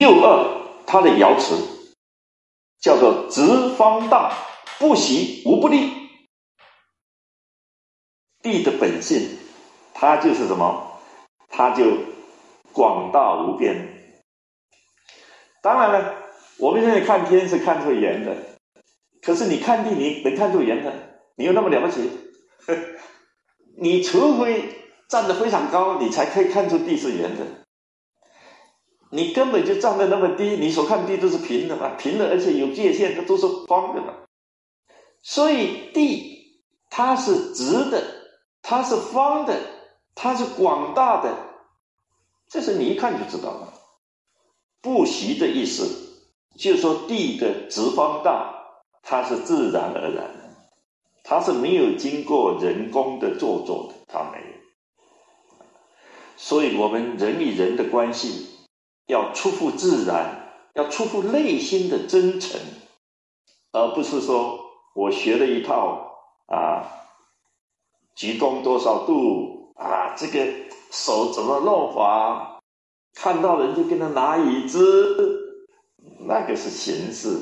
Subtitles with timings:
[0.00, 1.94] 六二它的爻辞
[2.80, 4.32] 叫做直方大，
[4.78, 5.92] 不习无不利。
[8.40, 9.36] 地的本性，
[9.92, 10.98] 它就是什么？
[11.50, 11.84] 它就
[12.72, 14.16] 广大无边。
[15.60, 16.14] 当然了，
[16.56, 18.34] 我们现在看天是看出圆的，
[19.20, 20.90] 可是你看地，你能看出圆的？
[21.36, 22.10] 你有那么了不起？
[23.76, 24.64] 你除非
[25.08, 27.44] 站得非常高，你才可以看出地是圆的。
[29.10, 34.14] 你根本就站得那么低，你所看地都是平的嘛，平的，而且有界限，它都是方的嘛。
[35.22, 38.18] 所以地它是直的。
[38.62, 39.58] 它是方的，
[40.14, 41.34] 它是广大的，
[42.46, 43.72] 这是你一看就知道了。
[44.82, 45.88] 不习的意思，
[46.56, 48.54] 就是说地的直方大，
[49.02, 50.56] 它是自然而然的，
[51.24, 54.44] 它是没有经过人工的做作的，它没有。
[56.36, 58.46] 所以我们人与人的关系
[59.10, 62.58] 要出乎自然，要出乎内心的真诚，
[63.72, 64.58] 而不是说
[64.94, 66.86] 我学了一套啊。
[68.14, 70.14] 鞠躬多少度啊？
[70.14, 70.46] 这个
[70.90, 72.60] 手怎么弄法？
[73.14, 75.66] 看到人就跟他拿椅子，
[76.26, 77.38] 那个是形式。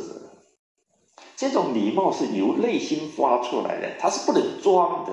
[1.36, 5.12] 这种礼貌是由内心发出来的，它是不能装的。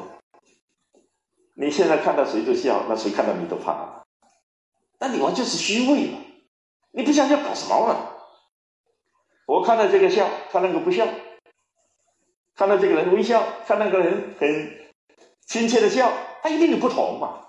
[1.56, 4.06] 你现在看到谁都笑，那谁看到你都怕？
[5.00, 6.20] 那你完全是虚伪嘛？
[6.96, 8.16] 你不想笑搞什么啊？
[9.46, 11.06] 我看到这个笑，看那个不笑；
[12.56, 14.86] 看到这个人微笑，看那个人很。
[15.46, 17.42] 亲切的笑，他一定有不同嘛？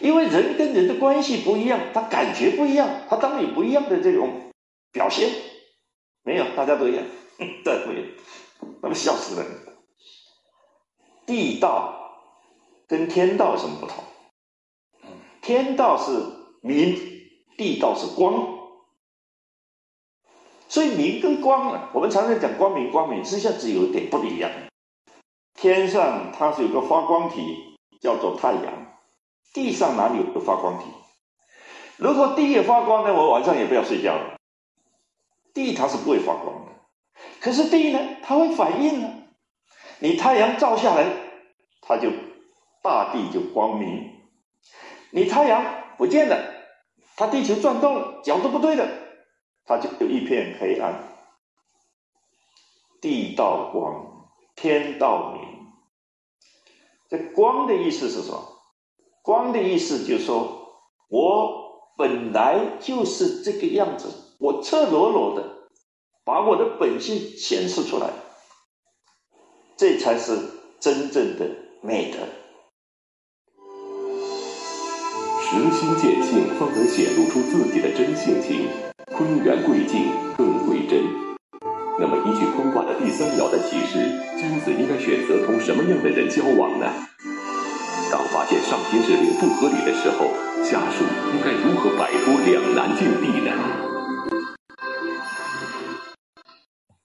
[0.00, 4.50] 因为人跟人的关系不一样，他感觉不一样，他当然有不一样的这种
[4.90, 5.30] 表现。
[6.24, 7.04] 没有，大家都一样，
[7.38, 8.14] 对不对？
[8.82, 9.46] 那么笑死人。
[11.26, 11.94] 地道
[12.88, 14.02] 跟天道有什么不同？
[15.40, 16.10] 天道是
[16.62, 16.98] 明，
[17.56, 18.53] 地道是光。
[20.74, 24.50] 所以明跟光呢，我们常常讲光明，光明实际上只有一点不一样。
[25.54, 28.96] 天上它是有个发光体，叫做太阳。
[29.52, 30.86] 地上哪里有个发光体？
[31.96, 34.34] 如果地也发光呢，我晚上也不要睡觉了。
[35.54, 36.72] 地它是不会发光的，
[37.40, 39.08] 可是地呢，它会反应呢。
[40.00, 41.06] 你太阳照下来，
[41.82, 42.10] 它就
[42.82, 44.10] 大地就光明；
[45.12, 45.64] 你太阳
[45.96, 46.36] 不见了，
[47.14, 48.88] 它地球转动，角度不对了，
[49.64, 51.10] 它就有一片黑暗。
[53.00, 55.42] 地道光，天道明。
[57.08, 58.58] 这光的意思是什么？
[59.22, 64.08] 光的意思就是说，我本来就是这个样子，
[64.38, 65.68] 我赤裸裸的
[66.24, 68.10] 把我的本性显示出来，
[69.76, 70.38] 这才是
[70.80, 71.48] 真正的
[71.82, 72.18] 美德。
[75.42, 78.66] 实心见性，方能显露出自己的真性情。
[79.16, 80.98] 坤元贵静，更贵真。
[82.00, 86.86] 那么，依据坤卦的第三爻的启示，君子应该选择同什么样的人交往呢？
[88.10, 90.26] 当发现上天指令不合理的时候，
[90.64, 93.93] 下属应该如何摆脱两难境地呢？